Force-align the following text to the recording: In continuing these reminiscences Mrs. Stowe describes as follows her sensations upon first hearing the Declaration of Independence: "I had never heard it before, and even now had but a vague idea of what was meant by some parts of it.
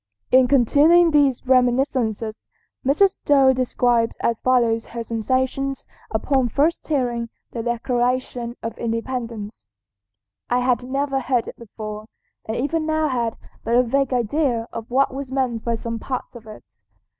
In 0.31 0.47
continuing 0.47 1.11
these 1.11 1.45
reminiscences 1.45 2.47
Mrs. 2.83 3.11
Stowe 3.19 3.53
describes 3.53 4.17
as 4.21 4.41
follows 4.41 4.87
her 4.87 5.03
sensations 5.03 5.85
upon 6.09 6.49
first 6.49 6.87
hearing 6.87 7.29
the 7.51 7.61
Declaration 7.61 8.55
of 8.63 8.75
Independence: 8.79 9.67
"I 10.49 10.61
had 10.61 10.81
never 10.81 11.19
heard 11.19 11.47
it 11.47 11.55
before, 11.59 12.05
and 12.45 12.57
even 12.57 12.87
now 12.87 13.09
had 13.09 13.37
but 13.63 13.75
a 13.75 13.83
vague 13.83 14.11
idea 14.11 14.67
of 14.73 14.89
what 14.89 15.13
was 15.13 15.31
meant 15.31 15.63
by 15.63 15.75
some 15.75 15.99
parts 15.99 16.33
of 16.35 16.47
it. 16.47 16.65